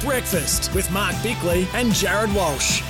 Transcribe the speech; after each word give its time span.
Breakfast 0.00 0.74
with 0.74 0.90
Mark 0.90 1.14
Bickley 1.22 1.68
and 1.74 1.92
Jared 1.92 2.34
Walsh. 2.34 2.80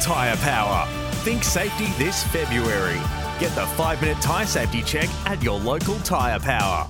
Tyre 0.00 0.36
Power. 0.36 0.86
Think 1.24 1.42
safety 1.42 1.86
this 1.98 2.22
February. 2.28 3.00
Get 3.40 3.52
the 3.56 3.66
five 3.74 4.00
minute 4.00 4.22
tyre 4.22 4.46
safety 4.46 4.82
check 4.82 5.08
at 5.26 5.42
your 5.42 5.58
local 5.58 5.98
Tyre 6.00 6.38
Power. 6.38 6.88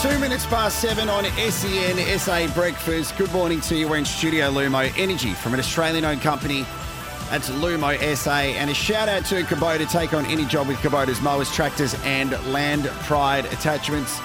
Two 0.00 0.18
minutes 0.18 0.46
past 0.46 0.80
seven 0.80 1.10
on 1.10 1.24
SEN 1.24 2.18
SA 2.18 2.52
Breakfast. 2.54 3.16
Good 3.18 3.32
morning 3.32 3.60
to 3.62 3.76
you. 3.76 3.86
We're 3.86 3.98
in 3.98 4.06
Studio 4.06 4.50
Lumo 4.50 4.90
Energy 4.96 5.34
from 5.34 5.52
an 5.52 5.60
Australian 5.60 6.06
owned 6.06 6.22
company. 6.22 6.62
That's 7.28 7.50
Lumo 7.50 8.16
SA. 8.16 8.30
And 8.30 8.70
a 8.70 8.74
shout 8.74 9.10
out 9.10 9.26
to 9.26 9.42
Kubota. 9.42 9.90
Take 9.90 10.14
on 10.14 10.24
any 10.26 10.46
job 10.46 10.68
with 10.68 10.78
Kubota's 10.78 11.20
mowers, 11.20 11.52
tractors, 11.54 11.94
and 12.04 12.30
land 12.50 12.86
pride 13.04 13.44
attachments. 13.46 14.20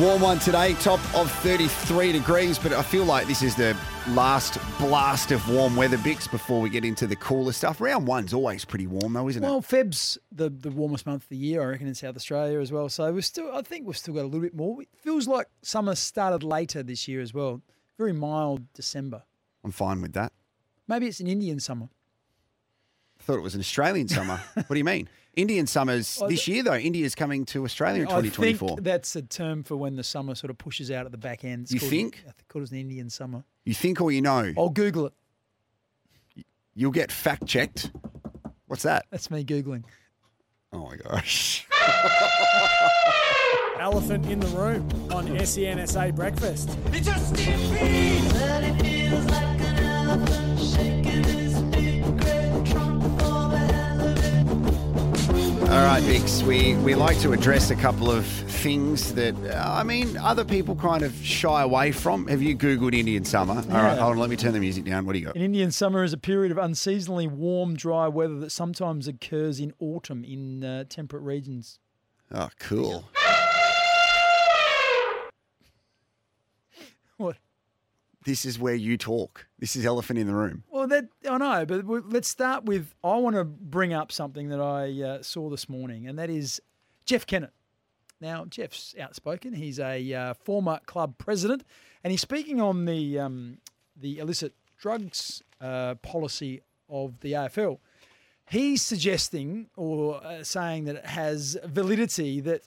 Warm 0.00 0.22
one 0.22 0.38
today, 0.38 0.72
top 0.74 1.00
of 1.14 1.30
33 1.42 2.12
degrees, 2.12 2.58
but 2.58 2.72
I 2.72 2.80
feel 2.80 3.04
like 3.04 3.26
this 3.26 3.42
is 3.42 3.54
the 3.54 3.76
last 4.08 4.58
blast 4.78 5.32
of 5.32 5.46
warm 5.50 5.76
weather, 5.76 5.98
Bicks, 5.98 6.26
before 6.26 6.62
we 6.62 6.70
get 6.70 6.82
into 6.82 7.06
the 7.06 7.14
cooler 7.14 7.52
stuff. 7.52 7.78
Round 7.78 8.06
one's 8.06 8.32
always 8.32 8.64
pretty 8.64 8.86
warm, 8.86 9.12
though, 9.12 9.28
isn't 9.28 9.42
Well, 9.42 9.50
it? 9.50 9.54
Well, 9.56 9.60
Feb's 9.62 10.16
the, 10.32 10.48
the 10.48 10.70
warmest 10.70 11.04
month 11.04 11.24
of 11.24 11.28
the 11.28 11.36
year, 11.36 11.60
I 11.62 11.66
reckon, 11.66 11.88
in 11.88 11.94
South 11.94 12.16
Australia 12.16 12.58
as 12.58 12.72
well. 12.72 12.88
So 12.88 13.12
we've 13.12 13.24
still, 13.24 13.54
I 13.54 13.60
think 13.60 13.86
we've 13.86 13.96
still 13.98 14.14
got 14.14 14.22
a 14.22 14.24
little 14.24 14.40
bit 14.40 14.54
more. 14.54 14.80
It 14.80 14.88
feels 14.96 15.28
like 15.28 15.46
summer 15.60 15.94
started 15.94 16.42
later 16.42 16.82
this 16.82 17.06
year 17.06 17.20
as 17.20 17.34
well. 17.34 17.60
Very 17.98 18.14
mild 18.14 18.72
December. 18.72 19.24
I'm 19.62 19.72
fine 19.72 20.00
with 20.00 20.14
that. 20.14 20.32
Maybe 20.88 21.06
it's 21.06 21.20
an 21.20 21.26
Indian 21.26 21.60
summer. 21.60 21.90
I 23.20 23.22
thought 23.24 23.36
it 23.36 23.42
was 23.42 23.54
an 23.54 23.60
Australian 23.60 24.08
summer. 24.08 24.40
what 24.54 24.68
do 24.70 24.78
you 24.78 24.84
mean? 24.84 25.08
Indian 25.34 25.66
summers 25.66 26.18
Oh, 26.20 26.28
this 26.28 26.46
year, 26.46 26.62
though. 26.62 26.74
India's 26.76 27.14
coming 27.14 27.46
to 27.46 27.64
Australia 27.64 28.02
in 28.02 28.08
I 28.08 28.20
2024. 28.20 28.68
think 28.68 28.82
that's 28.82 29.16
a 29.16 29.22
term 29.22 29.62
for 29.62 29.76
when 29.76 29.96
the 29.96 30.04
summer 30.04 30.34
sort 30.34 30.50
of 30.50 30.58
pushes 30.58 30.90
out 30.90 31.06
at 31.06 31.12
the 31.12 31.18
back 31.18 31.42
end. 31.44 31.62
It's 31.64 31.72
You 31.72 31.80
called- 31.80 31.90
think? 31.90 32.16
I 32.28 32.32
think 32.32 32.40
it 32.40 32.48
an 32.72 32.78
Indian 32.78 33.08
summer. 33.08 33.44
You 33.64 33.72
think 33.74 34.00
or 34.00 34.12
you 34.12 34.20
know? 34.20 34.52
I'll 34.58 34.68
Google 34.68 35.06
it. 35.06 35.14
You'll 36.74 36.90
get 36.92 37.10
fact 37.12 37.46
checked. 37.46 37.90
What's 38.66 38.82
that? 38.84 39.06
That's 39.10 39.30
me 39.30 39.44
Googling. 39.44 39.84
Oh 40.72 40.86
my 40.86 40.96
gosh. 40.96 41.66
Elephant 43.78 44.24
in 44.26 44.40
the 44.40 44.46
room 44.48 44.88
on 45.12 45.36
E 45.36 45.44
SEN 45.44 45.86
SA 45.86 46.10
Breakfast. 46.12 46.70
All 55.72 55.78
right, 55.84 56.02
Bicks, 56.04 56.42
we, 56.42 56.74
we 56.76 56.94
like 56.94 57.18
to 57.20 57.32
address 57.32 57.70
a 57.70 57.74
couple 57.74 58.10
of 58.10 58.26
things 58.26 59.14
that, 59.14 59.34
uh, 59.46 59.72
I 59.74 59.82
mean, 59.82 60.18
other 60.18 60.44
people 60.44 60.76
kind 60.76 61.02
of 61.02 61.14
shy 61.24 61.62
away 61.62 61.92
from. 61.92 62.26
Have 62.26 62.42
you 62.42 62.54
Googled 62.54 62.92
Indian 62.94 63.24
summer? 63.24 63.54
All 63.54 63.60
right, 63.62 63.94
Yeah. 63.94 63.96
hold 63.96 64.12
on, 64.12 64.18
let 64.18 64.28
me 64.28 64.36
turn 64.36 64.52
the 64.52 64.60
music 64.60 64.84
down. 64.84 65.06
What 65.06 65.14
do 65.14 65.18
you 65.20 65.24
got? 65.24 65.34
An 65.34 65.40
Indian 65.40 65.70
summer 65.72 66.04
is 66.04 66.12
a 66.12 66.18
period 66.18 66.52
of 66.52 66.58
unseasonably 66.58 67.26
warm, 67.26 67.74
dry 67.74 68.06
weather 68.06 68.38
that 68.40 68.52
sometimes 68.52 69.08
occurs 69.08 69.60
in 69.60 69.72
autumn 69.78 70.24
in 70.24 70.62
uh, 70.62 70.84
temperate 70.90 71.22
regions. 71.22 71.78
Oh, 72.30 72.50
cool. 72.58 73.08
What? 77.18 77.36
This 78.24 78.44
is 78.44 78.58
where 78.58 78.74
you 78.74 78.96
talk. 78.98 79.46
This 79.60 79.76
is 79.76 79.86
elephant 79.86 80.18
in 80.18 80.26
the 80.26 80.34
room. 80.34 80.64
Well, 80.82 80.88
that 80.88 81.10
I 81.30 81.38
know, 81.38 81.64
but 81.64 81.86
let's 82.10 82.26
start 82.26 82.64
with. 82.64 82.92
I 83.04 83.14
want 83.14 83.36
to 83.36 83.44
bring 83.44 83.92
up 83.92 84.10
something 84.10 84.48
that 84.48 84.60
I 84.60 85.00
uh, 85.00 85.22
saw 85.22 85.48
this 85.48 85.68
morning, 85.68 86.08
and 86.08 86.18
that 86.18 86.28
is 86.28 86.60
Jeff 87.04 87.24
Kennett. 87.24 87.52
Now, 88.20 88.46
Jeff's 88.46 88.92
outspoken. 89.00 89.52
He's 89.52 89.78
a 89.78 90.12
uh, 90.12 90.34
former 90.34 90.80
club 90.84 91.18
president, 91.18 91.62
and 92.02 92.10
he's 92.10 92.20
speaking 92.20 92.60
on 92.60 92.86
the 92.86 93.16
um, 93.20 93.58
the 93.96 94.18
illicit 94.18 94.54
drugs 94.76 95.44
uh, 95.60 95.94
policy 96.02 96.62
of 96.88 97.20
the 97.20 97.34
AFL. 97.34 97.78
He's 98.50 98.82
suggesting 98.82 99.68
or 99.76 100.20
uh, 100.24 100.42
saying 100.42 100.86
that 100.86 100.96
it 100.96 101.06
has 101.06 101.56
validity 101.64 102.40
that 102.40 102.62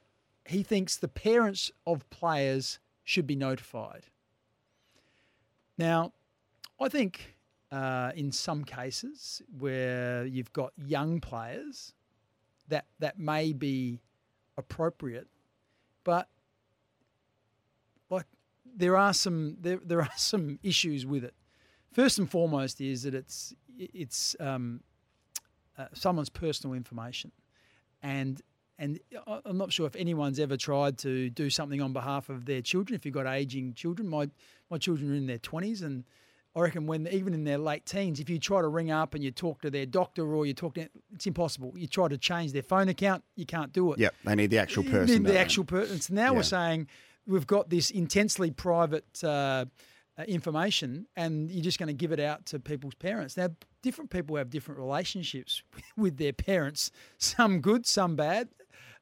he 0.46 0.64
thinks 0.64 0.96
the 0.96 1.10
parents 1.10 1.70
of 1.86 2.10
players 2.10 2.80
should 3.04 3.28
be 3.28 3.36
notified. 3.36 4.06
Now, 5.78 6.14
I 6.80 6.88
think 6.88 7.35
uh, 7.76 8.12
in 8.16 8.32
some 8.32 8.64
cases 8.64 9.42
where 9.60 10.26
you've 10.26 10.54
got 10.54 10.72
young 10.78 11.20
players, 11.20 11.94
that 12.70 12.86
that 13.00 13.20
may 13.20 13.52
be 13.52 14.00
appropriate, 14.58 15.28
but 16.06 16.30
like 18.10 18.28
there 18.78 18.96
are 18.96 19.14
some 19.14 19.58
there 19.60 19.80
there 19.84 20.00
are 20.00 20.10
some 20.16 20.58
issues 20.64 21.06
with 21.06 21.26
it. 21.26 21.34
First 21.92 22.18
and 22.18 22.32
foremost 22.32 22.80
is 22.80 23.04
that 23.04 23.14
it's 23.14 23.54
it's 23.78 24.38
um, 24.40 24.82
uh, 25.78 25.88
someone's 25.94 26.30
personal 26.30 26.76
information, 26.76 27.34
and 28.02 28.42
and 28.80 29.00
I'm 29.28 29.58
not 29.58 29.74
sure 29.74 29.86
if 29.86 29.98
anyone's 29.98 30.40
ever 30.40 30.56
tried 30.56 30.98
to 31.00 31.30
do 31.30 31.50
something 31.50 31.82
on 31.82 31.92
behalf 31.92 32.30
of 32.30 32.46
their 32.46 32.62
children. 32.62 32.96
If 32.96 33.06
you've 33.06 33.14
got 33.14 33.28
aging 33.28 33.74
children, 33.74 34.08
my 34.08 34.30
my 34.70 34.78
children 34.78 35.12
are 35.12 35.16
in 35.16 35.28
their 35.28 35.40
20s, 35.40 35.84
and 35.84 36.06
I 36.56 36.62
reckon 36.62 36.88
when 36.88 37.08
even 37.08 37.34
in 37.34 37.44
their 37.44 37.58
late 37.58 37.86
teens, 37.86 38.20
if 38.20 38.30
you 38.30 38.40
try 38.40 38.62
to 38.62 38.68
ring 38.68 38.90
up 38.90 39.14
and 39.14 39.24
you 39.24 39.32
talk 39.32 39.62
to 39.62 39.70
their 39.70 39.86
doctor 39.86 40.34
or 40.34 40.46
you 40.46 40.54
talk 40.54 40.76
to, 40.76 40.88
it's 41.14 41.28
impossible. 41.28 41.74
You 41.76 41.88
try 41.88 42.08
to 42.08 42.18
change 42.18 42.54
their 42.54 42.64
phone 42.64 42.88
account, 42.88 43.24
you 43.36 43.46
can't 43.46 43.74
do 43.74 43.92
it. 43.94 44.00
Yep, 44.00 44.16
they 44.24 44.36
need 44.36 44.52
the 44.52 44.58
actual 44.60 44.84
The- 44.84 44.92
person. 44.92 45.24
The, 45.24 45.32
they? 45.34 45.38
actual 45.38 45.66
person. 45.66 46.00
So 46.00 46.14
now 46.14 46.26
Yeah. 46.32 46.32
we're 46.32 46.44
saying 46.44 46.88
we've 47.28 47.48
got 47.48 47.70
this 47.70 47.92
intensely 47.92 48.52
private 48.52 49.06
uh, 49.24 49.66
uh, 50.18 50.24
information, 50.30 51.08
and 51.18 51.52
you're 51.52 51.64
just 51.64 51.78
going 51.78 51.88
to 51.88 51.94
give 51.94 52.14
it 52.14 52.22
out 52.22 52.46
to 52.46 52.60
people's 52.60 52.96
parents. 52.96 53.36
Now, 53.36 53.50
different 53.82 54.10
people 54.12 54.38
have 54.38 54.50
different 54.50 54.80
relationships 54.80 55.62
with 55.98 56.16
their 56.18 56.32
parents. 56.32 56.90
Some 57.18 57.60
good, 57.60 57.86
some 57.86 58.16
bad. 58.16 58.48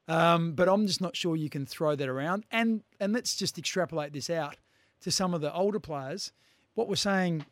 Um, 0.08 0.53
but 0.53 0.68
I'm 0.68 0.88
just 0.88 1.02
not 1.02 1.16
sure 1.16 1.35
you 1.35 1.50
can 1.52 1.66
throw 1.68 1.96
that 1.96 2.09
around. 2.09 2.46
And 2.52 2.81
and 3.00 3.14
let's 3.14 3.35
just 3.35 3.58
extrapolate 3.59 4.12
this 4.12 4.30
out 4.30 4.58
to 5.02 5.12
some 5.12 5.34
of 5.35 5.41
the 5.41 5.53
older 5.53 5.80
players. 5.80 6.31
What 6.75 6.88
we're 6.88 6.95
saying, 6.95 7.45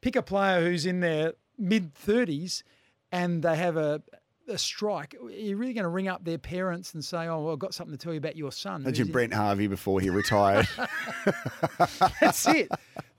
pick 0.00 0.16
a 0.16 0.22
player 0.22 0.64
who's 0.64 0.86
in 0.86 1.00
their 1.00 1.34
mid 1.58 1.94
30s 1.94 2.62
and 3.10 3.42
they 3.42 3.56
have 3.56 3.76
a, 3.76 4.02
a 4.46 4.58
strike. 4.58 5.14
Are 5.20 5.30
you 5.30 5.56
really 5.56 5.72
going 5.72 5.84
to 5.84 5.88
ring 5.90 6.08
up 6.08 6.24
their 6.24 6.38
parents 6.38 6.94
and 6.94 7.04
say, 7.04 7.26
"Oh, 7.26 7.42
well, 7.42 7.52
I've 7.52 7.58
got 7.58 7.74
something 7.74 7.96
to 7.96 8.02
tell 8.02 8.12
you 8.12 8.18
about 8.18 8.36
your 8.36 8.52
son"? 8.52 8.82
Imagine 8.82 9.06
in-" 9.06 9.12
Brent 9.12 9.34
Harvey 9.34 9.66
before 9.66 10.00
he 10.00 10.10
retired. 10.10 10.68
That's 12.20 12.46
it. 12.48 12.70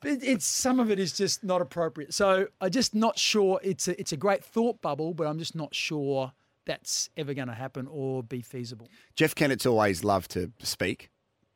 But 0.02 0.24
it's 0.24 0.46
some 0.46 0.80
of 0.80 0.90
it 0.92 1.00
is 1.00 1.14
just 1.14 1.44
not 1.44 1.62
appropriate. 1.62 2.14
So 2.14 2.48
I'm 2.62 2.72
just 2.72 2.96
not 2.96 3.20
sure. 3.20 3.60
It's 3.64 3.88
a 3.88 4.00
it's 4.00 4.12
a 4.12 4.18
great 4.18 4.44
thought 4.44 4.82
bubble, 4.82 5.14
but 5.14 5.28
I'm 5.28 5.40
just 5.40 5.56
not 5.56 5.76
sure 5.76 6.32
that's 6.66 7.10
ever 7.18 7.34
going 7.34 7.48
to 7.48 7.54
happen 7.54 7.88
or 7.90 8.22
be 8.22 8.42
feasible. 8.42 8.88
Jeff 9.16 9.34
Kennett's 9.34 9.66
always 9.66 10.04
loved 10.04 10.32
to 10.32 10.52
speak, 10.62 11.10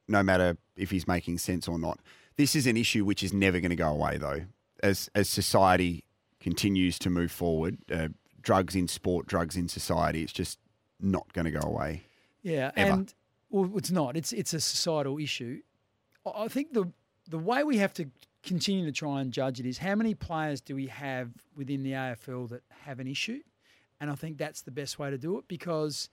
no 0.07 0.23
matter 0.23 0.57
if 0.75 0.89
he's 0.89 1.07
making 1.07 1.37
sense 1.37 1.67
or 1.67 1.77
not. 1.77 1.99
This 2.35 2.55
is 2.55 2.67
an 2.67 2.77
issue 2.77 3.05
which 3.05 3.23
is 3.23 3.33
never 3.33 3.59
going 3.59 3.69
to 3.69 3.75
go 3.75 3.89
away, 3.89 4.17
though. 4.17 4.41
As 4.81 5.09
as 5.15 5.29
society 5.29 6.03
continues 6.39 6.99
to 6.99 7.09
move 7.09 7.31
forward, 7.31 7.77
uh, 7.91 8.09
drugs 8.41 8.75
in 8.75 8.87
sport, 8.87 9.27
drugs 9.27 9.55
in 9.55 9.67
society, 9.69 10.23
it's 10.23 10.33
just 10.33 10.59
not 10.99 11.31
going 11.33 11.45
to 11.45 11.51
go 11.51 11.61
away. 11.65 12.03
Yeah, 12.41 12.71
Ever. 12.75 12.91
and 12.93 13.13
well, 13.49 13.71
it's 13.77 13.91
not. 13.91 14.17
It's 14.17 14.33
it's 14.33 14.53
a 14.53 14.59
societal 14.59 15.17
issue. 15.19 15.61
I 16.25 16.47
think 16.47 16.73
the 16.73 16.91
the 17.29 17.39
way 17.39 17.63
we 17.63 17.77
have 17.77 17.93
to 17.93 18.09
continue 18.43 18.85
to 18.85 18.91
try 18.91 19.21
and 19.21 19.31
judge 19.31 19.59
it 19.59 19.65
is 19.65 19.77
how 19.77 19.95
many 19.95 20.13
players 20.13 20.59
do 20.59 20.75
we 20.75 20.87
have 20.87 21.29
within 21.55 21.83
the 21.83 21.93
AFL 21.93 22.49
that 22.49 22.63
have 22.81 22.99
an 22.99 23.07
issue, 23.07 23.39
and 24.01 24.11
I 24.11 24.15
think 24.15 24.37
that's 24.37 24.61
the 24.61 24.71
best 24.71 24.99
way 24.99 25.09
to 25.09 25.17
do 25.17 25.37
it 25.37 25.47
because 25.47 26.09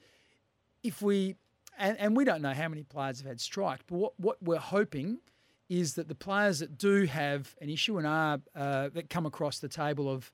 if 0.82 1.02
we 1.02 1.34
and, 1.78 1.98
and 1.98 2.16
we 2.16 2.24
don't 2.24 2.42
know 2.42 2.52
how 2.54 2.68
many 2.68 2.82
players 2.82 3.18
have 3.20 3.26
had 3.26 3.40
strike, 3.40 3.80
but 3.86 3.96
what, 3.96 4.12
what 4.20 4.42
we're 4.42 4.58
hoping 4.58 5.18
is 5.70 5.94
that 5.94 6.08
the 6.08 6.14
players 6.14 6.58
that 6.58 6.76
do 6.76 7.04
have 7.04 7.54
an 7.60 7.70
issue 7.70 7.96
and 7.96 8.06
are 8.06 8.40
uh, 8.56 8.88
that 8.90 9.08
come 9.08 9.24
across 9.24 9.60
the 9.60 9.68
table 9.68 10.10
of 10.10 10.30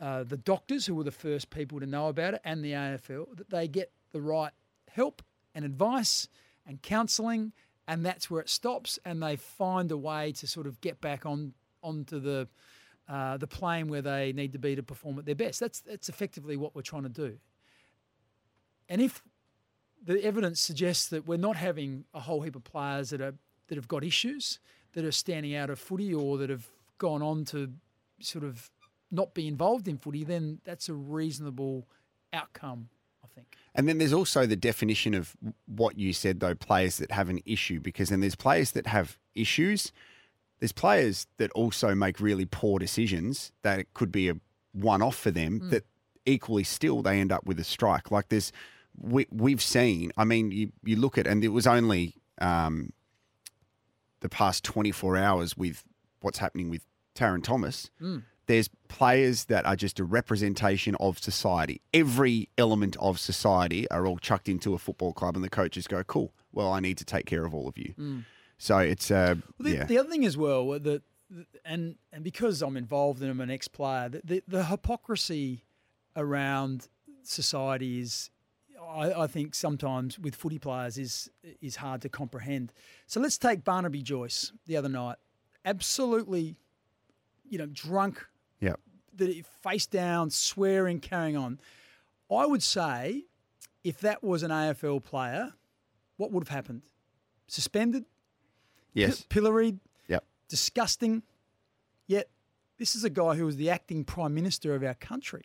uh, 0.00 0.24
the 0.24 0.36
doctors 0.36 0.84
who 0.84 0.94
were 0.96 1.04
the 1.04 1.12
first 1.12 1.48
people 1.48 1.78
to 1.78 1.86
know 1.86 2.08
about 2.08 2.34
it 2.34 2.40
and 2.44 2.64
the 2.64 2.72
AFL 2.72 3.36
that 3.36 3.48
they 3.48 3.68
get 3.68 3.92
the 4.10 4.20
right 4.20 4.50
help 4.90 5.22
and 5.54 5.64
advice 5.64 6.28
and 6.66 6.82
counselling 6.82 7.52
and 7.86 8.04
that's 8.04 8.28
where 8.28 8.40
it 8.40 8.48
stops 8.48 8.98
and 9.04 9.22
they 9.22 9.36
find 9.36 9.92
a 9.92 9.96
way 9.96 10.32
to 10.32 10.46
sort 10.48 10.66
of 10.66 10.80
get 10.80 11.00
back 11.00 11.24
on 11.24 11.54
onto 11.82 12.18
the 12.18 12.48
uh, 13.08 13.36
the 13.36 13.46
plane 13.46 13.88
where 13.88 14.02
they 14.02 14.32
need 14.32 14.52
to 14.52 14.58
be 14.58 14.74
to 14.74 14.82
perform 14.82 15.18
at 15.18 15.26
their 15.26 15.34
best. 15.34 15.60
That's 15.60 15.80
that's 15.80 16.08
effectively 16.08 16.56
what 16.56 16.74
we're 16.74 16.82
trying 16.82 17.02
to 17.04 17.08
do. 17.08 17.38
And 18.88 19.00
if 19.00 19.22
the 20.04 20.22
evidence 20.24 20.60
suggests 20.60 21.08
that 21.08 21.26
we're 21.26 21.38
not 21.38 21.56
having 21.56 22.04
a 22.12 22.20
whole 22.20 22.42
heap 22.42 22.56
of 22.56 22.64
players 22.64 23.10
that 23.10 23.20
are 23.20 23.34
that 23.72 23.78
have 23.78 23.88
got 23.88 24.04
issues 24.04 24.58
that 24.92 25.02
are 25.02 25.12
standing 25.12 25.56
out 25.56 25.70
of 25.70 25.78
footy 25.78 26.12
or 26.12 26.36
that 26.36 26.50
have 26.50 26.66
gone 26.98 27.22
on 27.22 27.44
to 27.46 27.72
sort 28.20 28.44
of 28.44 28.70
not 29.10 29.32
be 29.32 29.48
involved 29.48 29.88
in 29.88 29.96
footy, 29.96 30.24
then 30.24 30.60
that's 30.64 30.90
a 30.90 30.94
reasonable 30.94 31.88
outcome, 32.34 32.90
I 33.24 33.28
think. 33.34 33.56
And 33.74 33.88
then 33.88 33.96
there's 33.96 34.12
also 34.12 34.44
the 34.44 34.56
definition 34.56 35.14
of 35.14 35.34
what 35.64 35.98
you 35.98 36.12
said, 36.12 36.40
though, 36.40 36.54
players 36.54 36.98
that 36.98 37.10
have 37.10 37.30
an 37.30 37.40
issue, 37.46 37.80
because 37.80 38.10
then 38.10 38.20
there's 38.20 38.36
players 38.36 38.72
that 38.72 38.86
have 38.86 39.16
issues 39.34 39.90
there's 40.60 40.70
players 40.70 41.26
that 41.38 41.50
also 41.52 41.92
make 41.92 42.20
really 42.20 42.44
poor 42.44 42.78
decisions 42.78 43.50
that 43.62 43.80
it 43.80 43.94
could 43.94 44.12
be 44.12 44.28
a 44.28 44.34
one 44.70 45.02
off 45.02 45.16
for 45.16 45.32
them 45.32 45.58
Hmm. 45.58 45.70
that 45.70 45.84
equally 46.24 46.62
still 46.62 47.02
they 47.02 47.18
end 47.18 47.32
up 47.32 47.44
with 47.44 47.58
a 47.58 47.64
strike. 47.64 48.12
Like 48.12 48.28
there's 48.28 48.52
we 48.96 49.26
we've 49.32 49.60
seen. 49.60 50.12
I 50.16 50.22
mean, 50.22 50.52
you 50.52 50.70
you 50.84 50.94
look 50.94 51.18
at 51.18 51.26
and 51.26 51.42
it 51.42 51.48
was 51.48 51.66
only 51.66 52.14
um, 52.40 52.92
the 54.22 54.28
past 54.28 54.64
24 54.64 55.16
hours 55.16 55.56
with 55.56 55.84
what's 56.20 56.38
happening 56.38 56.70
with 56.70 56.86
Tarryn 57.14 57.42
Thomas. 57.44 57.90
There's 58.46 58.68
players 58.88 59.44
that 59.44 59.64
are 59.66 59.76
just 59.76 60.00
a 60.00 60.04
representation 60.04 60.96
of 60.96 61.18
society. 61.18 61.80
Every 61.94 62.48
element 62.58 62.96
of 62.98 63.20
society 63.20 63.88
are 63.90 64.04
all 64.06 64.18
chucked 64.18 64.48
into 64.48 64.74
a 64.74 64.78
football 64.78 65.12
club, 65.12 65.36
and 65.36 65.44
the 65.44 65.48
coaches 65.50 65.86
go, 65.86 66.02
"Cool. 66.02 66.32
Well, 66.52 66.72
I 66.72 66.80
need 66.80 66.98
to 66.98 67.04
take 67.04 67.24
care 67.26 67.44
of 67.44 67.54
all 67.54 67.68
of 67.68 67.78
you." 67.78 67.94
So 68.58 68.78
it's 68.78 69.10
uh, 69.10 69.36
Well, 69.58 69.70
the, 69.70 69.76
yeah, 69.76 69.84
the 69.84 69.98
other 69.98 70.08
thing 70.10 70.24
as 70.24 70.36
well, 70.36 70.70
that 70.80 71.02
and 71.64 71.96
and 72.12 72.24
because 72.24 72.62
I'm 72.62 72.76
involved 72.76 73.22
and 73.22 73.30
I'm 73.30 73.40
an 73.40 73.50
ex-player, 73.50 74.08
the, 74.08 74.20
the, 74.24 74.42
the 74.48 74.64
hypocrisy 74.64 75.64
around 76.16 76.88
society 77.22 78.00
is, 78.00 78.30
I, 78.88 79.22
I 79.22 79.26
think 79.26 79.54
sometimes 79.54 80.18
with 80.18 80.34
footy 80.34 80.58
players 80.58 80.98
is 80.98 81.30
is 81.60 81.76
hard 81.76 82.02
to 82.02 82.08
comprehend. 82.08 82.72
So 83.06 83.20
let's 83.20 83.38
take 83.38 83.64
Barnaby 83.64 84.02
Joyce 84.02 84.52
the 84.66 84.76
other 84.76 84.88
night, 84.88 85.16
absolutely, 85.64 86.56
you 87.48 87.58
know, 87.58 87.66
drunk, 87.66 88.24
yeah. 88.60 88.74
that 89.16 89.44
face 89.62 89.86
down, 89.86 90.30
swearing, 90.30 91.00
carrying 91.00 91.36
on. 91.36 91.58
I 92.30 92.46
would 92.46 92.62
say, 92.62 93.24
if 93.84 93.98
that 94.00 94.22
was 94.24 94.42
an 94.42 94.50
AFL 94.50 95.02
player, 95.02 95.52
what 96.16 96.32
would 96.32 96.42
have 96.42 96.54
happened? 96.54 96.82
Suspended, 97.46 98.04
Yes. 98.94 99.20
P- 99.22 99.26
pilloried, 99.28 99.80
Yep. 100.08 100.24
disgusting. 100.48 101.22
Yet, 102.06 102.28
this 102.78 102.94
is 102.94 103.04
a 103.04 103.10
guy 103.10 103.34
who 103.36 103.44
was 103.46 103.56
the 103.56 103.70
acting 103.70 104.04
prime 104.04 104.34
minister 104.34 104.74
of 104.74 104.82
our 104.82 104.94
country, 104.94 105.44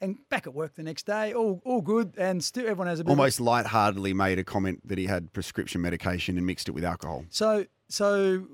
and 0.00 0.16
back 0.28 0.46
at 0.46 0.54
work 0.54 0.74
the 0.74 0.82
next 0.82 1.06
day, 1.06 1.32
all 1.34 1.60
all 1.64 1.80
good, 1.80 2.14
and 2.16 2.42
still 2.42 2.64
everyone 2.64 2.86
has 2.86 3.00
a 3.00 3.04
bit 3.04 3.12
of 3.12 3.18
Almost 3.18 3.40
lightheartedly 3.40 4.14
made 4.14 4.38
a 4.38 4.44
comment 4.44 4.86
that 4.88 4.98
he 4.98 5.06
had 5.06 5.32
prescription 5.32 5.80
medication 5.80 6.36
and 6.36 6.46
mixed 6.46 6.68
it 6.68 6.72
with 6.72 6.84
alcohol. 6.84 7.24
So, 7.30 7.66
so 7.88 8.46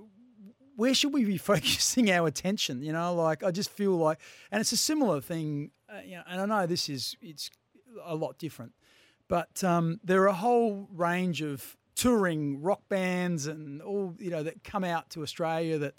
where 0.77 0.95
should 0.95 1.13
we 1.13 1.25
be 1.25 1.39
focusing 1.53 2.11
our 2.11 2.27
attention? 2.27 2.83
You 2.83 2.93
know, 2.93 3.15
like 3.15 3.43
I 3.43 3.51
just 3.51 3.71
feel 3.71 3.97
like, 3.97 4.19
and 4.51 4.61
it's 4.61 4.73
a 4.73 4.77
similar 4.77 5.21
thing. 5.21 5.71
Uh, 5.89 6.01
you 6.05 6.17
know, 6.17 6.23
and 6.29 6.41
I 6.41 6.47
know 6.47 6.67
this 6.67 6.89
is 6.89 7.17
it's 7.21 7.51
a 8.05 8.15
lot 8.15 8.39
different, 8.39 8.73
but 9.29 9.63
um, 9.63 10.01
there 10.05 10.23
are 10.23 10.29
a 10.29 10.35
whole 10.35 10.89
range 10.93 11.43
of 11.43 11.77
touring 11.95 12.61
rock 12.61 12.83
bands 12.89 13.47
and 13.47 13.81
all 13.81 14.15
you 14.19 14.31
know 14.31 14.43
that 14.43 14.63
come 14.63 14.85
out 14.85 15.11
to 15.11 15.23
Australia 15.23 15.79
that 15.79 15.95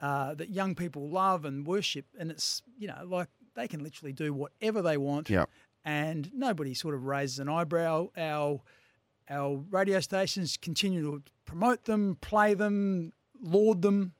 uh, 0.00 0.34
that 0.34 0.50
young 0.50 0.74
people 0.74 1.08
love 1.08 1.44
and 1.44 1.66
worship, 1.66 2.06
and 2.18 2.30
it's 2.30 2.62
you 2.78 2.88
know 2.88 3.02
like 3.04 3.28
they 3.54 3.68
can 3.68 3.82
literally 3.82 4.12
do 4.12 4.32
whatever 4.32 4.82
they 4.82 4.96
want 4.96 5.28
Yep. 5.30 5.48
and 5.84 6.30
nobody 6.34 6.74
sort 6.74 6.94
of 6.94 7.04
raises 7.04 7.38
an 7.38 7.48
eyebrow. 7.48 8.08
Our 8.16 8.60
our 9.30 9.56
radio 9.70 10.00
stations 10.00 10.56
continue 10.60 11.02
to 11.02 11.22
promote 11.44 11.84
them, 11.84 12.16
play 12.20 12.54
them, 12.54 13.12
laud 13.40 13.80
them, 13.82 14.12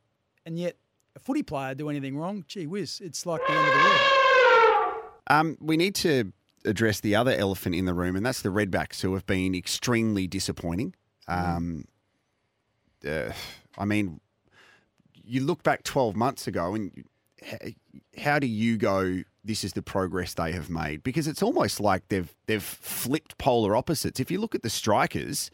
and 0.46 0.58
yet 0.58 0.76
a 1.16 1.18
footy 1.18 1.42
player 1.42 1.74
do 1.74 1.88
anything 1.90 2.16
wrong, 2.16 2.44
gee 2.48 2.66
whiz, 2.66 3.00
it's 3.04 3.26
like 3.26 3.40
the 3.46 3.52
end 3.52 3.66
of 3.68 3.74
the 3.74 3.80
world. 3.80 5.02
Um, 5.28 5.58
we 5.60 5.76
need 5.76 5.94
to 5.96 6.32
address 6.64 7.00
the 7.00 7.14
other 7.16 7.32
elephant 7.32 7.74
in 7.74 7.84
the 7.84 7.94
room, 7.94 8.16
and 8.16 8.24
that's 8.24 8.42
the 8.42 8.48
Redbacks, 8.48 9.00
who 9.02 9.12
have 9.14 9.26
been 9.26 9.54
extremely 9.54 10.26
disappointing. 10.26 10.94
Um, 11.28 11.84
uh, 13.06 13.32
I 13.76 13.84
mean, 13.84 14.20
you 15.24 15.42
look 15.42 15.62
back 15.62 15.82
12 15.82 16.16
months 16.16 16.46
ago, 16.46 16.74
and 16.74 17.04
how 18.18 18.38
do 18.38 18.46
you 18.46 18.76
go? 18.76 19.22
This 19.44 19.64
is 19.64 19.72
the 19.72 19.82
progress 19.82 20.34
they 20.34 20.52
have 20.52 20.70
made 20.70 21.02
because 21.02 21.26
it's 21.26 21.42
almost 21.42 21.80
like 21.80 22.08
they've 22.08 22.32
they've 22.46 22.62
flipped 22.62 23.38
polar 23.38 23.74
opposites. 23.74 24.20
If 24.20 24.30
you 24.30 24.40
look 24.40 24.54
at 24.54 24.62
the 24.62 24.70
strikers, 24.70 25.50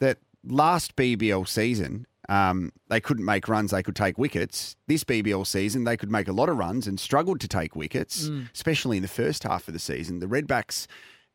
that 0.00 0.18
last 0.44 0.96
BBL 0.96 1.48
season, 1.48 2.06
um, 2.28 2.72
they 2.88 3.00
couldn't 3.00 3.24
make 3.24 3.48
runs, 3.48 3.70
they 3.70 3.82
could 3.82 3.96
take 3.96 4.18
wickets. 4.18 4.76
This 4.86 5.04
BBL 5.04 5.46
season, 5.46 5.84
they 5.84 5.96
could 5.96 6.10
make 6.10 6.28
a 6.28 6.32
lot 6.32 6.48
of 6.48 6.56
runs 6.56 6.86
and 6.86 7.00
struggled 7.00 7.40
to 7.40 7.48
take 7.48 7.74
wickets, 7.74 8.28
especially 8.54 8.96
in 8.98 9.02
the 9.02 9.08
first 9.08 9.44
half 9.44 9.66
of 9.68 9.74
the 9.74 9.80
season. 9.80 10.18
The 10.18 10.26
Redbacks 10.26 10.86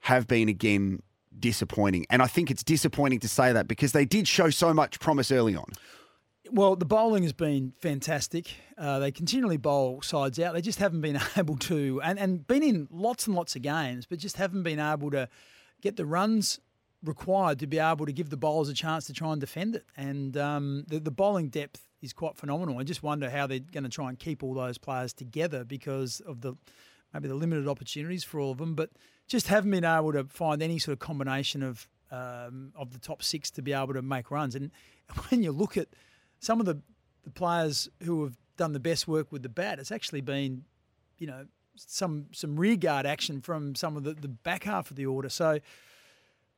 have 0.02 0.28
been 0.28 0.50
again 0.50 1.02
disappointing. 1.40 2.06
And 2.10 2.22
I 2.22 2.28
think 2.28 2.50
it's 2.52 2.64
disappointing 2.64 3.20
to 3.20 3.28
say 3.28 3.52
that 3.54 3.68
because 3.68 3.92
they 3.92 4.06
did 4.06 4.28
show 4.28 4.50
so 4.50 4.74
much 4.74 5.00
promise 5.00 5.32
early 5.32 5.56
on. 5.56 5.72
Well, 6.52 6.76
the 6.76 6.86
bowling 6.86 7.24
has 7.24 7.34
been 7.34 7.74
fantastic. 7.80 8.54
Uh, 8.78 9.00
they 9.00 9.12
continually 9.12 9.58
bowl 9.58 10.02
sides 10.02 10.40
out. 10.40 10.54
They 10.54 10.62
just 10.62 10.80
haven't 10.80 11.02
been 11.02 11.20
able 11.38 11.58
to, 11.58 12.02
and, 12.04 12.20
and 12.20 12.46
been 12.46 12.64
in 12.64 12.88
lots 12.92 13.28
and 13.28 13.36
lots 13.36 13.56
of 13.56 13.62
games, 13.62 14.06
but 14.06 14.20
just 14.20 14.38
haven't 14.38 14.64
been 14.64 14.80
able 14.80 15.12
to 15.12 15.30
get 15.82 15.96
the 15.96 16.06
runs 16.06 16.60
required 17.04 17.60
to 17.60 17.68
be 17.68 17.80
able 17.80 18.06
to 18.06 18.12
give 18.12 18.30
the 18.30 18.38
bowlers 18.38 18.70
a 18.70 18.74
chance 18.74 19.06
to 19.06 19.14
try 19.14 19.32
and 19.32 19.42
defend 19.42 19.76
it. 19.76 19.86
And 19.96 20.36
um, 20.38 20.86
the, 20.88 21.00
the 21.00 21.12
bowling 21.12 21.50
depth 21.50 21.88
is 22.02 22.14
quite 22.14 22.38
phenomenal. 22.38 22.80
I 22.80 22.84
just 22.84 23.04
wonder 23.04 23.30
how 23.30 23.48
they're 23.48 23.60
going 23.60 23.84
to 23.84 23.90
try 23.90 24.10
and 24.10 24.18
keep 24.18 24.44
all 24.44 24.54
those 24.54 24.78
players 24.78 25.14
together 25.14 25.64
because 25.64 26.20
of 26.22 26.42
the 26.42 26.54
maybe 27.14 27.28
the 27.28 27.36
limited 27.36 27.68
opportunities 27.68 28.24
for 28.24 28.40
all 28.40 28.52
of 28.52 28.58
them, 28.58 28.76
but 28.76 28.90
just 29.28 29.48
haven't 29.48 29.72
been 29.72 29.86
able 29.86 30.12
to 30.14 30.26
find 30.26 30.62
any 30.62 30.78
sort 30.78 30.94
of 30.94 31.00
combination 31.00 31.64
of 31.64 31.88
um, 32.12 32.72
of 32.76 32.92
the 32.94 33.00
top 33.00 33.22
six 33.22 33.52
to 33.52 33.62
be 33.62 33.74
able 33.74 33.94
to 33.94 34.02
make 34.02 34.32
runs. 34.32 34.56
And 34.56 34.72
when 35.30 35.44
you 35.44 35.52
look 35.52 35.78
at 35.78 35.88
some 36.40 36.60
of 36.60 36.66
the, 36.66 36.80
the 37.24 37.32
players 37.32 37.90
who 38.04 38.24
have 38.24 38.38
done 38.58 38.74
the 38.74 38.80
best 38.80 39.08
work 39.08 39.32
with 39.32 39.44
the 39.44 39.50
bat, 39.50 39.80
it's 39.80 39.92
actually 39.92 40.22
been, 40.22 40.64
you 41.18 41.28
know, 41.28 41.46
some 41.76 42.26
some 42.32 42.60
rear 42.60 42.76
guard 42.76 43.06
action 43.06 43.42
from 43.42 43.76
some 43.76 43.96
of 43.96 44.04
the, 44.04 44.14
the 44.14 44.28
back 44.28 44.64
half 44.64 44.90
of 44.90 44.98
the 44.98 45.06
order. 45.06 45.30
So 45.30 45.60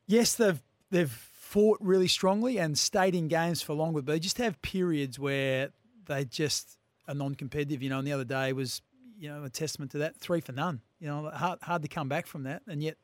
yes, 0.07 0.35
they've 0.35 0.61
they've 0.91 1.11
fought 1.11 1.77
really 1.81 2.07
strongly 2.07 2.57
and 2.57 2.77
stayed 2.77 3.15
in 3.15 3.27
games 3.27 3.61
for 3.61 3.73
longer, 3.73 4.01
but 4.01 4.13
they 4.13 4.19
just 4.19 4.37
have 4.37 4.61
periods 4.61 5.19
where 5.19 5.69
they 6.05 6.25
just 6.25 6.77
are 7.07 7.15
non-competitive. 7.15 7.81
You 7.81 7.89
know, 7.89 7.99
and 7.99 8.07
the 8.07 8.13
other 8.13 8.23
day 8.23 8.53
was 8.53 8.81
you 9.17 9.29
know 9.29 9.43
a 9.43 9.49
testament 9.49 9.91
to 9.91 9.99
that. 9.99 10.17
Three 10.17 10.41
for 10.41 10.51
none. 10.51 10.81
You 10.99 11.07
know, 11.07 11.29
hard 11.29 11.59
hard 11.61 11.81
to 11.81 11.87
come 11.87 12.09
back 12.09 12.27
from 12.27 12.43
that, 12.43 12.61
and 12.67 12.81
yet, 12.83 12.97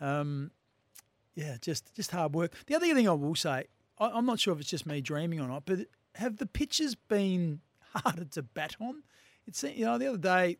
um, 0.00 0.50
yeah, 1.34 1.56
just 1.60 1.94
just 1.94 2.10
hard 2.10 2.34
work. 2.34 2.52
The 2.66 2.74
other 2.74 2.86
thing 2.94 3.08
I 3.08 3.12
will 3.12 3.34
say, 3.34 3.66
I, 3.98 4.08
I'm 4.08 4.26
not 4.26 4.40
sure 4.40 4.54
if 4.54 4.60
it's 4.60 4.70
just 4.70 4.86
me 4.86 5.00
dreaming 5.00 5.40
or 5.40 5.48
not, 5.48 5.64
but 5.64 5.80
have 6.14 6.38
the 6.38 6.46
pitches 6.46 6.94
been 6.94 7.60
harder 7.94 8.24
to 8.24 8.42
bat 8.42 8.76
on? 8.80 9.02
It's 9.46 9.62
you 9.62 9.84
know 9.84 9.98
the 9.98 10.08
other 10.08 10.18
day, 10.18 10.56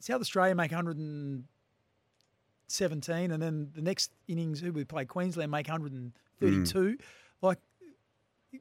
South 0.00 0.20
Australia 0.20 0.54
make 0.54 0.70
117, 0.70 3.30
and 3.30 3.42
then 3.42 3.70
the 3.74 3.82
next 3.82 4.12
innings, 4.28 4.60
who 4.60 4.72
we 4.72 4.84
play 4.84 5.04
Queensland, 5.04 5.50
make 5.50 5.68
132. 5.68 6.96
Like 7.42 7.58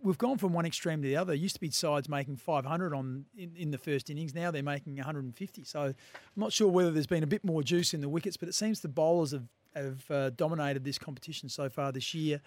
we've 0.01 0.17
gone 0.17 0.37
from 0.37 0.53
one 0.53 0.65
extreme 0.65 1.01
to 1.01 1.07
the 1.07 1.17
other. 1.17 1.33
It 1.33 1.39
used 1.39 1.55
to 1.55 1.61
be 1.61 1.69
sides 1.69 2.09
making 2.09 2.37
500 2.37 2.93
on 2.93 3.25
in, 3.37 3.51
in 3.55 3.71
the 3.71 3.77
first 3.77 4.09
innings. 4.09 4.33
Now 4.33 4.51
they're 4.51 4.63
making 4.63 4.95
150. 4.95 5.63
So 5.63 5.81
I'm 5.81 5.95
not 6.35 6.51
sure 6.51 6.67
whether 6.67 6.91
there's 6.91 7.07
been 7.07 7.23
a 7.23 7.27
bit 7.27 7.43
more 7.43 7.63
juice 7.63 7.93
in 7.93 8.01
the 8.01 8.09
wickets, 8.09 8.37
but 8.37 8.49
it 8.49 8.55
seems 8.55 8.79
the 8.79 8.87
bowlers 8.87 9.31
have 9.31 9.47
have 9.75 10.11
uh, 10.11 10.29
dominated 10.31 10.83
this 10.83 10.99
competition 10.99 11.49
so 11.49 11.67
far 11.67 11.91
this 11.91 12.13
year. 12.13 12.41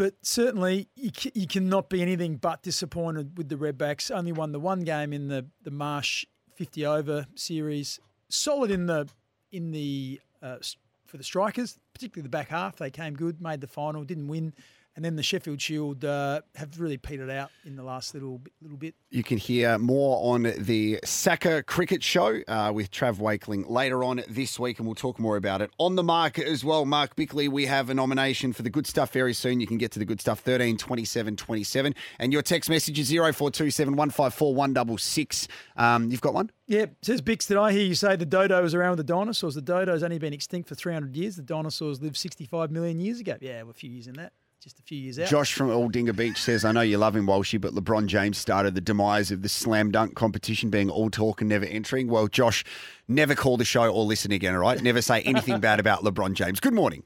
But 0.00 0.14
certainly, 0.22 0.88
you, 0.94 1.10
ca- 1.14 1.32
you 1.34 1.46
cannot 1.46 1.90
be 1.90 2.00
anything 2.00 2.36
but 2.36 2.62
disappointed 2.62 3.36
with 3.36 3.50
the 3.50 3.56
Redbacks. 3.56 4.10
Only 4.10 4.32
won 4.32 4.50
the 4.50 4.58
one 4.58 4.80
game 4.80 5.12
in 5.12 5.28
the 5.28 5.44
the 5.62 5.70
Marsh 5.70 6.24
50 6.54 6.86
over 6.86 7.26
series. 7.34 8.00
Solid 8.30 8.70
in 8.70 8.86
the 8.86 9.10
in 9.52 9.72
the 9.72 10.18
uh, 10.40 10.56
for 11.04 11.18
the 11.18 11.22
strikers, 11.22 11.78
particularly 11.92 12.22
the 12.22 12.30
back 12.30 12.48
half. 12.48 12.76
They 12.76 12.90
came 12.90 13.12
good, 13.12 13.42
made 13.42 13.60
the 13.60 13.66
final, 13.66 14.02
didn't 14.02 14.28
win, 14.28 14.54
and 14.96 15.04
then 15.04 15.16
the 15.16 15.22
Sheffield 15.22 15.60
Shield 15.60 16.04
uh, 16.04 16.40
have 16.56 16.78
really 16.80 16.96
petered 16.98 17.30
out 17.30 17.50
in 17.64 17.76
the 17.76 17.82
last 17.82 18.12
little 18.14 18.38
bit- 18.38 18.52
little 18.60 18.76
bit. 18.76 18.94
You 19.10 19.22
can 19.22 19.38
hear 19.38 19.78
more 19.78 20.34
on 20.34 20.52
the 20.58 20.98
SACA 21.04 21.64
Cricket 21.64 22.02
Show 22.02 22.40
uh, 22.48 22.70
with 22.74 22.90
Trav 22.90 23.16
Wakeling 23.18 23.68
later 23.68 24.04
on 24.04 24.22
this 24.28 24.58
week, 24.58 24.78
and 24.78 24.86
we'll 24.86 24.94
talk 24.94 25.18
more 25.18 25.36
about 25.36 25.62
it 25.62 25.70
on 25.78 25.96
the 25.96 26.02
market 26.02 26.46
as 26.46 26.64
well. 26.64 26.84
Mark 26.84 27.16
Bickley, 27.16 27.48
we 27.48 27.66
have 27.66 27.90
a 27.90 27.94
nomination 27.94 28.52
for 28.52 28.62
the 28.62 28.70
good 28.70 28.86
stuff 28.86 29.10
very 29.12 29.34
soon. 29.34 29.60
You 29.60 29.66
can 29.66 29.78
get 29.78 29.90
to 29.92 29.98
the 29.98 30.04
good 30.04 30.20
stuff 30.20 30.40
13 30.40 30.76
27 30.76 31.36
27, 31.36 31.94
and 32.18 32.32
your 32.32 32.42
text 32.42 32.68
message 32.70 32.98
is 32.98 33.08
0427 33.10 33.96
154 33.96 34.54
166. 34.54 35.48
Um, 35.76 36.10
You've 36.10 36.20
got 36.20 36.34
one? 36.34 36.50
Yeah, 36.66 36.86
says 37.02 37.20
Bicks, 37.20 37.46
did 37.46 37.56
I 37.56 37.72
hear 37.72 37.82
you 37.84 37.94
say 37.94 38.14
the 38.16 38.24
dodo 38.26 38.62
was 38.62 38.74
around 38.74 38.90
with 38.90 38.98
the 39.06 39.12
dinosaurs? 39.12 39.54
The 39.54 39.62
dodo's 39.62 40.02
only 40.02 40.18
been 40.18 40.32
extinct 40.32 40.68
for 40.68 40.74
300 40.76 41.16
years. 41.16 41.36
The 41.36 41.42
dinosaurs 41.42 42.00
lived 42.00 42.16
65 42.16 42.70
million 42.70 43.00
years 43.00 43.18
ago. 43.18 43.36
Yeah, 43.40 43.62
a 43.68 43.72
few 43.72 43.90
years 43.90 44.06
in 44.06 44.14
that. 44.14 44.32
Just 44.62 44.78
a 44.78 44.82
few 44.82 44.98
years 44.98 45.18
out. 45.18 45.26
Josh 45.28 45.54
from 45.54 45.68
Aldinga 45.68 46.14
Beach 46.14 46.36
says, 46.36 46.66
I 46.66 46.72
know 46.72 46.82
you 46.82 46.98
love 46.98 47.16
him, 47.16 47.26
Walshy, 47.26 47.58
but 47.58 47.72
LeBron 47.72 48.06
James 48.06 48.36
started 48.36 48.74
the 48.74 48.82
demise 48.82 49.30
of 49.30 49.40
the 49.40 49.48
slam 49.48 49.90
dunk 49.90 50.14
competition 50.14 50.68
being 50.68 50.90
all 50.90 51.08
talk 51.08 51.40
and 51.40 51.48
never 51.48 51.64
entering. 51.64 52.08
Well, 52.08 52.28
Josh, 52.28 52.62
never 53.08 53.34
call 53.34 53.56
the 53.56 53.64
show 53.64 53.90
or 53.90 54.04
listen 54.04 54.32
again, 54.32 54.54
all 54.54 54.60
right? 54.60 54.82
Never 54.82 55.00
say 55.00 55.22
anything 55.22 55.60
bad 55.60 55.80
about 55.80 56.04
LeBron 56.04 56.34
James. 56.34 56.60
Good 56.60 56.74
morning. 56.74 57.04